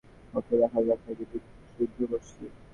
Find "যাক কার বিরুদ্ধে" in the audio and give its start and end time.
0.87-1.37